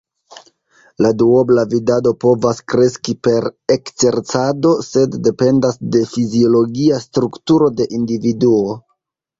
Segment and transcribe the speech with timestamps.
[1.05, 8.77] La duobla vidado povas kreski per ekzercado, sed dependas de fiziologia strukturo de individuo.